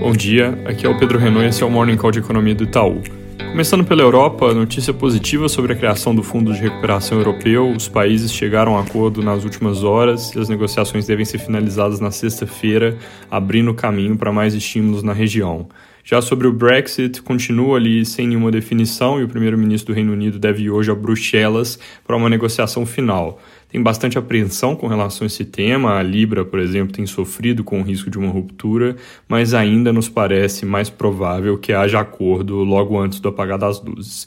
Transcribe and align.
Bom 0.00 0.12
dia, 0.12 0.56
aqui 0.64 0.86
é 0.86 0.88
o 0.88 0.96
Pedro 0.96 1.18
Renault 1.18 1.44
e 1.44 1.48
esse 1.48 1.60
é 1.60 1.66
o 1.66 1.70
Morning 1.70 1.96
Call 1.96 2.12
de 2.12 2.20
Economia 2.20 2.54
do 2.54 2.62
Itaú. 2.62 3.02
Começando 3.50 3.84
pela 3.84 4.00
Europa, 4.00 4.54
notícia 4.54 4.94
positiva 4.94 5.48
sobre 5.48 5.72
a 5.72 5.76
criação 5.76 6.14
do 6.14 6.22
Fundo 6.22 6.52
de 6.52 6.60
Recuperação 6.60 7.18
Europeu. 7.18 7.68
Os 7.72 7.88
países 7.88 8.32
chegaram 8.32 8.76
a 8.76 8.82
acordo 8.82 9.22
nas 9.22 9.42
últimas 9.42 9.82
horas 9.82 10.32
e 10.36 10.38
as 10.38 10.48
negociações 10.48 11.04
devem 11.04 11.24
ser 11.24 11.38
finalizadas 11.38 11.98
na 11.98 12.12
sexta-feira, 12.12 12.96
abrindo 13.28 13.74
caminho 13.74 14.16
para 14.16 14.32
mais 14.32 14.54
estímulos 14.54 15.02
na 15.02 15.12
região. 15.12 15.66
Já 16.10 16.22
sobre 16.22 16.46
o 16.46 16.52
Brexit, 16.54 17.20
continua 17.20 17.76
ali 17.76 18.02
sem 18.02 18.28
nenhuma 18.28 18.50
definição 18.50 19.20
e 19.20 19.24
o 19.24 19.28
primeiro-ministro 19.28 19.92
do 19.92 19.94
Reino 19.94 20.10
Unido 20.10 20.38
deve 20.38 20.62
ir 20.62 20.70
hoje 20.70 20.90
a 20.90 20.94
Bruxelas 20.94 21.78
para 22.02 22.16
uma 22.16 22.30
negociação 22.30 22.86
final. 22.86 23.38
Tem 23.68 23.82
bastante 23.82 24.16
apreensão 24.16 24.74
com 24.74 24.86
relação 24.86 25.26
a 25.26 25.28
esse 25.28 25.44
tema. 25.44 25.98
A 25.98 26.02
Libra, 26.02 26.46
por 26.46 26.60
exemplo, 26.60 26.94
tem 26.94 27.04
sofrido 27.04 27.62
com 27.62 27.82
o 27.82 27.84
risco 27.84 28.08
de 28.08 28.16
uma 28.16 28.32
ruptura, 28.32 28.96
mas 29.28 29.52
ainda 29.52 29.92
nos 29.92 30.08
parece 30.08 30.64
mais 30.64 30.88
provável 30.88 31.58
que 31.58 31.74
haja 31.74 32.00
acordo 32.00 32.64
logo 32.64 32.98
antes 32.98 33.20
do 33.20 33.28
apagar 33.28 33.58
das 33.58 33.78
luzes. 33.84 34.26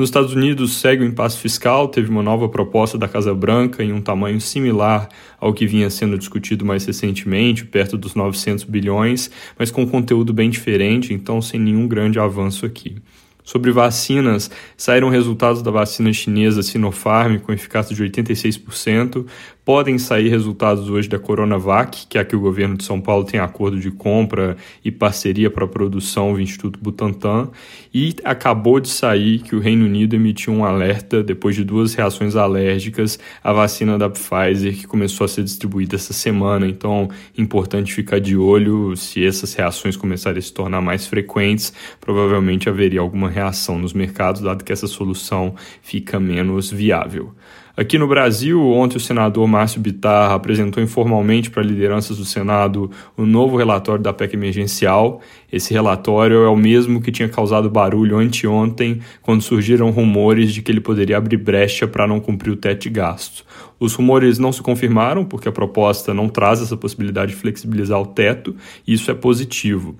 Nos 0.00 0.08
Estados 0.08 0.32
Unidos 0.32 0.78
segue 0.78 1.04
o 1.04 1.06
impasse 1.06 1.36
fiscal, 1.36 1.86
teve 1.86 2.08
uma 2.08 2.22
nova 2.22 2.48
proposta 2.48 2.96
da 2.96 3.06
Casa 3.06 3.34
Branca 3.34 3.84
em 3.84 3.92
um 3.92 4.00
tamanho 4.00 4.40
similar 4.40 5.10
ao 5.38 5.52
que 5.52 5.66
vinha 5.66 5.90
sendo 5.90 6.16
discutido 6.16 6.64
mais 6.64 6.86
recentemente, 6.86 7.66
perto 7.66 7.98
dos 7.98 8.14
900 8.14 8.64
bilhões, 8.64 9.30
mas 9.58 9.70
com 9.70 9.86
conteúdo 9.86 10.32
bem 10.32 10.48
diferente, 10.48 11.12
então 11.12 11.42
sem 11.42 11.60
nenhum 11.60 11.86
grande 11.86 12.18
avanço 12.18 12.64
aqui. 12.64 12.96
Sobre 13.44 13.70
vacinas, 13.72 14.50
saíram 14.74 15.10
resultados 15.10 15.60
da 15.60 15.70
vacina 15.70 16.10
chinesa 16.14 16.62
Sinopharm 16.62 17.36
com 17.38 17.52
eficácia 17.52 17.94
de 17.94 18.02
86%. 18.02 19.26
Podem 19.62 19.98
sair 19.98 20.28
resultados 20.30 20.88
hoje 20.88 21.06
da 21.06 21.18
Coronavac, 21.18 22.06
que 22.08 22.16
é 22.16 22.22
a 22.22 22.24
que 22.24 22.34
o 22.34 22.40
governo 22.40 22.78
de 22.78 22.84
São 22.84 22.98
Paulo 22.98 23.24
tem 23.24 23.38
acordo 23.38 23.78
de 23.78 23.90
compra 23.90 24.56
e 24.82 24.90
parceria 24.90 25.50
para 25.50 25.66
a 25.66 25.68
produção 25.68 26.32
do 26.32 26.40
Instituto 26.40 26.80
Butantan. 26.80 27.50
E 27.92 28.16
acabou 28.24 28.80
de 28.80 28.88
sair 28.88 29.40
que 29.40 29.54
o 29.54 29.60
Reino 29.60 29.84
Unido 29.84 30.16
emitiu 30.16 30.54
um 30.54 30.64
alerta 30.64 31.22
depois 31.22 31.54
de 31.54 31.62
duas 31.62 31.92
reações 31.92 32.36
alérgicas 32.36 33.18
à 33.44 33.52
vacina 33.52 33.98
da 33.98 34.08
Pfizer, 34.08 34.74
que 34.74 34.86
começou 34.86 35.26
a 35.26 35.28
ser 35.28 35.44
distribuída 35.44 35.94
essa 35.96 36.14
semana. 36.14 36.66
Então, 36.66 37.10
importante 37.36 37.92
ficar 37.92 38.18
de 38.18 38.38
olho 38.38 38.96
se 38.96 39.24
essas 39.24 39.52
reações 39.52 39.94
começarem 39.94 40.38
a 40.38 40.42
se 40.42 40.54
tornar 40.54 40.80
mais 40.80 41.06
frequentes, 41.06 41.70
provavelmente 42.00 42.68
haveria 42.68 43.00
alguma 43.00 43.28
reação 43.28 43.78
nos 43.78 43.92
mercados, 43.92 44.40
dado 44.40 44.64
que 44.64 44.72
essa 44.72 44.86
solução 44.86 45.54
fica 45.82 46.18
menos 46.18 46.70
viável. 46.70 47.34
Aqui 47.76 47.96
no 47.96 48.08
Brasil, 48.08 48.60
ontem 48.60 48.96
o 48.96 49.00
senador 49.00 49.46
Márcio 49.46 49.80
Bitar 49.80 50.32
apresentou 50.32 50.82
informalmente 50.82 51.50
para 51.50 51.62
lideranças 51.62 52.18
do 52.18 52.24
Senado 52.24 52.90
o 53.16 53.24
novo 53.24 53.56
relatório 53.56 54.02
da 54.02 54.12
PEC 54.12 54.34
emergencial. 54.34 55.20
Esse 55.52 55.72
relatório 55.72 56.42
é 56.42 56.48
o 56.48 56.56
mesmo 56.56 57.00
que 57.00 57.12
tinha 57.12 57.28
causado 57.28 57.70
barulho 57.70 58.18
anteontem, 58.18 59.00
quando 59.22 59.42
surgiram 59.42 59.90
rumores 59.90 60.52
de 60.52 60.62
que 60.62 60.72
ele 60.72 60.80
poderia 60.80 61.16
abrir 61.16 61.36
brecha 61.36 61.86
para 61.86 62.08
não 62.08 62.18
cumprir 62.18 62.50
o 62.50 62.56
teto 62.56 62.82
de 62.82 62.90
gastos. 62.90 63.44
Os 63.78 63.94
rumores 63.94 64.38
não 64.38 64.52
se 64.52 64.60
confirmaram, 64.60 65.24
porque 65.24 65.48
a 65.48 65.52
proposta 65.52 66.12
não 66.12 66.28
traz 66.28 66.60
essa 66.60 66.76
possibilidade 66.76 67.32
de 67.32 67.38
flexibilizar 67.38 68.00
o 68.00 68.06
teto, 68.06 68.54
e 68.86 68.92
isso 68.92 69.10
é 69.10 69.14
positivo. 69.14 69.96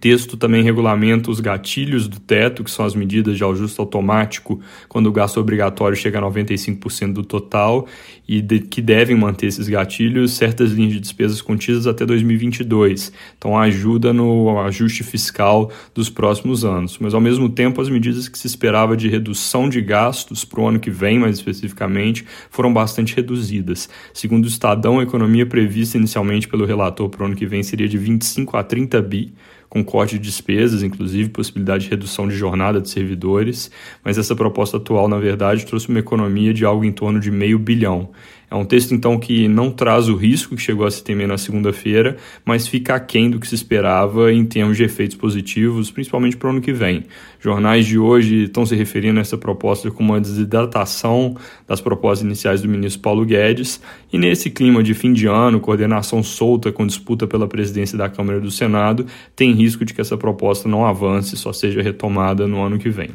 Texto 0.00 0.36
também 0.36 0.62
regulamenta 0.62 1.30
os 1.30 1.38
gatilhos 1.38 2.08
do 2.08 2.18
teto, 2.18 2.64
que 2.64 2.70
são 2.70 2.84
as 2.84 2.94
medidas 2.94 3.36
de 3.36 3.44
ajuste 3.44 3.80
automático 3.80 4.60
quando 4.88 5.06
o 5.06 5.12
gasto 5.12 5.38
obrigatório 5.38 5.96
chega 5.96 6.18
a 6.18 6.22
95% 6.22 7.12
do 7.12 7.22
total 7.22 7.86
e 8.26 8.40
de, 8.40 8.60
que 8.60 8.80
devem 8.80 9.16
manter 9.16 9.46
esses 9.46 9.68
gatilhos 9.68 10.32
certas 10.32 10.72
linhas 10.72 10.94
de 10.94 11.00
despesas 11.00 11.40
contidas 11.40 11.86
até 11.86 12.04
2022. 12.04 13.12
Então 13.36 13.56
ajuda 13.56 14.12
no 14.12 14.58
ajuste 14.60 15.04
fiscal 15.04 15.70
dos 15.94 16.08
próximos 16.08 16.64
anos. 16.64 16.98
Mas 16.98 17.14
ao 17.14 17.20
mesmo 17.20 17.48
tempo 17.48 17.80
as 17.80 17.88
medidas 17.88 18.28
que 18.28 18.38
se 18.38 18.46
esperava 18.46 18.96
de 18.96 19.08
redução 19.08 19.68
de 19.68 19.80
gastos 19.80 20.44
para 20.44 20.60
o 20.60 20.66
ano 20.66 20.80
que 20.80 20.90
vem, 20.90 21.18
mais 21.18 21.36
especificamente, 21.36 22.24
foram 22.50 22.72
bastante 22.72 23.14
reduzidas. 23.14 23.88
Segundo 24.12 24.44
o 24.44 24.48
Estadão, 24.48 24.98
a 24.98 25.02
economia 25.02 25.46
prevista 25.46 25.98
inicialmente 25.98 26.48
pelo 26.48 26.64
relator 26.64 27.08
para 27.08 27.22
o 27.22 27.26
ano 27.26 27.36
que 27.36 27.46
vem 27.46 27.62
seria 27.62 27.88
de 27.88 27.98
25 27.98 28.56
a 28.56 28.64
30 28.64 29.00
bi 29.02 29.32
com 29.72 29.82
corte 29.82 30.18
de 30.18 30.26
despesas, 30.26 30.82
inclusive 30.82 31.30
possibilidade 31.30 31.84
de 31.84 31.90
redução 31.90 32.28
de 32.28 32.36
jornada 32.36 32.78
de 32.78 32.90
servidores, 32.90 33.70
mas 34.04 34.18
essa 34.18 34.36
proposta 34.36 34.76
atual, 34.76 35.08
na 35.08 35.16
verdade, 35.16 35.64
trouxe 35.64 35.88
uma 35.88 35.98
economia 35.98 36.52
de 36.52 36.62
algo 36.62 36.84
em 36.84 36.92
torno 36.92 37.18
de 37.18 37.30
meio 37.30 37.58
bilhão. 37.58 38.10
É 38.52 38.54
um 38.54 38.66
texto, 38.66 38.92
então, 38.92 39.18
que 39.18 39.48
não 39.48 39.70
traz 39.70 40.10
o 40.10 40.14
risco 40.14 40.54
que 40.54 40.60
chegou 40.60 40.84
a 40.84 40.90
se 40.90 41.02
temer 41.02 41.26
na 41.26 41.38
segunda-feira, 41.38 42.18
mas 42.44 42.68
fica 42.68 42.94
aquém 42.94 43.30
do 43.30 43.40
que 43.40 43.48
se 43.48 43.54
esperava 43.54 44.30
em 44.30 44.44
termos 44.44 44.76
de 44.76 44.84
efeitos 44.84 45.16
positivos, 45.16 45.90
principalmente 45.90 46.36
para 46.36 46.48
o 46.48 46.50
ano 46.50 46.60
que 46.60 46.70
vem. 46.70 47.04
Jornais 47.40 47.86
de 47.86 47.98
hoje 47.98 48.42
estão 48.42 48.66
se 48.66 48.76
referindo 48.76 49.18
a 49.18 49.22
essa 49.22 49.38
proposta 49.38 49.90
como 49.90 50.12
uma 50.12 50.20
desidratação 50.20 51.34
das 51.66 51.80
propostas 51.80 52.26
iniciais 52.26 52.60
do 52.60 52.68
ministro 52.68 53.00
Paulo 53.00 53.24
Guedes, 53.24 53.80
e 54.12 54.18
nesse 54.18 54.50
clima 54.50 54.82
de 54.82 54.92
fim 54.92 55.14
de 55.14 55.26
ano, 55.26 55.58
coordenação 55.58 56.22
solta 56.22 56.70
com 56.70 56.86
disputa 56.86 57.26
pela 57.26 57.48
presidência 57.48 57.96
da 57.96 58.10
Câmara 58.10 58.36
e 58.36 58.42
do 58.42 58.50
Senado, 58.50 59.06
tem 59.34 59.52
risco 59.52 59.82
de 59.82 59.94
que 59.94 60.02
essa 60.02 60.18
proposta 60.18 60.68
não 60.68 60.84
avance, 60.84 61.38
só 61.38 61.54
seja 61.54 61.80
retomada 61.80 62.46
no 62.46 62.60
ano 62.60 62.78
que 62.78 62.90
vem. 62.90 63.08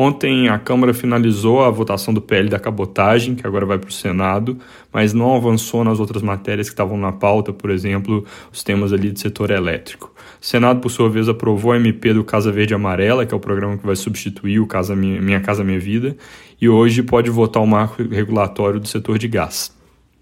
Ontem 0.00 0.48
a 0.48 0.56
Câmara 0.60 0.94
finalizou 0.94 1.64
a 1.64 1.70
votação 1.70 2.14
do 2.14 2.20
PL 2.22 2.48
da 2.48 2.60
cabotagem, 2.60 3.34
que 3.34 3.44
agora 3.44 3.66
vai 3.66 3.80
para 3.80 3.88
o 3.88 3.92
Senado, 3.92 4.56
mas 4.92 5.12
não 5.12 5.34
avançou 5.34 5.82
nas 5.82 5.98
outras 5.98 6.22
matérias 6.22 6.68
que 6.68 6.72
estavam 6.72 6.96
na 6.96 7.10
pauta, 7.10 7.52
por 7.52 7.68
exemplo, 7.68 8.24
os 8.52 8.62
temas 8.62 8.92
ali 8.92 9.10
do 9.10 9.18
setor 9.18 9.50
elétrico. 9.50 10.14
O 10.40 10.46
Senado, 10.46 10.78
por 10.78 10.88
sua 10.88 11.10
vez, 11.10 11.28
aprovou 11.28 11.72
a 11.72 11.76
MP 11.76 12.14
do 12.14 12.22
Casa 12.22 12.52
Verde 12.52 12.74
Amarela, 12.74 13.26
que 13.26 13.34
é 13.34 13.36
o 13.36 13.40
programa 13.40 13.76
que 13.76 13.84
vai 13.84 13.96
substituir 13.96 14.60
o 14.60 14.68
Casa 14.68 14.94
Minha 14.94 15.40
Casa 15.40 15.64
Minha 15.64 15.80
Vida, 15.80 16.16
e 16.60 16.68
hoje 16.68 17.02
pode 17.02 17.28
votar 17.28 17.60
o 17.60 17.66
marco 17.66 18.00
regulatório 18.00 18.78
do 18.78 18.86
setor 18.86 19.18
de 19.18 19.26
gás 19.26 19.76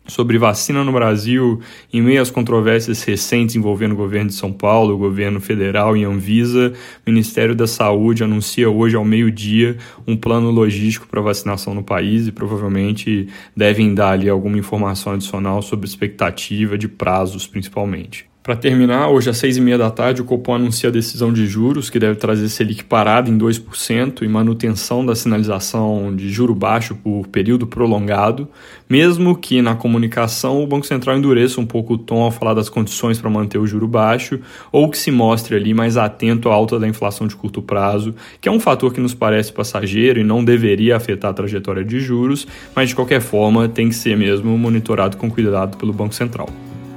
sobre 0.07 0.39
vacina 0.39 0.85
no 0.85 0.93
Brasil, 0.93 1.61
em 1.93 2.01
meio 2.01 2.23
às 2.23 2.31
controvérsias 2.31 3.03
recentes 3.03 3.57
envolvendo 3.57 3.93
o 3.93 3.97
governo 3.97 4.29
de 4.29 4.35
São 4.35 4.53
Paulo, 4.53 4.95
o 4.95 4.99
governo 4.99 5.41
federal 5.41 5.97
e 5.97 6.05
Anvisa, 6.05 6.73
o 7.07 7.11
Ministério 7.11 7.55
da 7.55 7.67
Saúde 7.67 8.25
anuncia 8.25 8.71
hoje 8.71 8.97
ao 8.97 9.05
meio-dia 9.05 9.77
um 10.07 10.17
plano 10.17 10.51
logístico 10.51 11.07
para 11.07 11.21
vacinação 11.21 11.75
no 11.75 11.83
país 11.83 12.27
e 12.27 12.33
provavelmente 12.33 13.29
devem 13.57 13.95
dar 13.95 14.11
ali 14.11 14.29
alguma 14.29 14.59
informação 14.59 15.13
adicional 15.13 15.63
sobre 15.63 15.87
expectativa 15.87 16.79
de 16.79 16.89
prazos, 16.89 17.47
principalmente. 17.47 18.27
Para 18.47 18.55
terminar, 18.55 19.09
hoje 19.09 19.29
às 19.29 19.39
seis 19.39 19.57
e 19.57 19.61
meia 19.61 19.77
da 19.77 19.91
tarde, 19.91 20.23
o 20.23 20.25
Copom 20.25 20.55
anuncia 20.55 20.89
a 20.89 20.93
decisão 20.93 21.33
de 21.33 21.49
juros, 21.49 21.91
que 21.91 21.99
deve 21.99 22.15
trazer 22.15 22.49
Selic 22.49 22.85
parada 22.85 23.29
em 23.29 23.37
2% 23.37 24.23
e 24.23 24.29
manutenção 24.29 25.05
da 25.05 25.17
sinalização 25.17 26.15
de 26.15 26.31
juro 26.31 26.55
baixo 26.55 26.95
por 26.95 27.27
período 27.27 27.67
prolongado, 27.67 28.47
mesmo 28.89 29.35
que 29.35 29.61
na 29.61 29.75
comunicação 29.75 30.63
o 30.63 30.67
Banco 30.69 30.87
Central 30.87 31.19
endureça 31.19 31.61
um 31.61 31.67
pouco 31.67 31.95
o 31.95 31.99
tom 31.99 32.23
ao 32.23 32.31
falar 32.31 32.55
das 32.55 32.69
condições 32.69 33.19
para 33.19 33.29
manter 33.29 33.59
o 33.59 33.67
juro 33.67 33.89
baixo, 33.89 34.39
ou 34.71 34.89
que 34.89 34.97
se 34.97 35.11
mostre 35.11 35.57
ali 35.57 35.75
mais 35.75 35.97
atento 35.97 36.49
à 36.49 36.55
alta 36.55 36.79
da 36.79 36.87
inflação 36.87 37.27
de 37.27 37.35
curto 37.35 37.61
prazo, 37.61 38.15
que 38.41 38.49
é 38.49 38.53
um 38.53 38.61
fator 38.61 38.93
que 38.93 39.01
nos 39.01 39.13
parece 39.13 39.53
passageiro 39.53 40.21
e 40.21 40.23
não 40.23 40.45
deveria 40.45 40.95
afetar 40.95 41.33
a 41.33 41.35
trajetória 41.35 41.85
de 41.85 41.99
juros, 41.99 42.47
mas 42.77 42.91
de 42.91 42.95
qualquer 42.95 43.21
forma 43.21 43.69
tem 43.69 43.89
que 43.89 43.97
ser 43.97 44.17
mesmo 44.17 44.57
monitorado 44.57 45.17
com 45.17 45.29
cuidado 45.29 45.77
pelo 45.77 45.93
Banco 45.93 46.15
Central. 46.15 46.49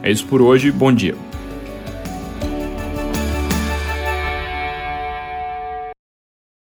É 0.03 0.11
isso 0.11 0.27
por 0.27 0.43
hoje, 0.43 0.71
bom 0.71 0.93
dia. 0.93 1.15